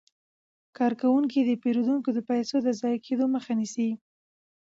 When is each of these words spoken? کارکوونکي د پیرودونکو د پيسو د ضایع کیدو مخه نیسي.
کارکوونکي 0.77 1.39
د 1.43 1.51
پیرودونکو 1.61 2.09
د 2.13 2.19
پيسو 2.29 2.55
د 2.61 2.67
ضایع 2.79 2.99
کیدو 3.07 3.25
مخه 3.35 3.51
نیسي. 3.59 3.89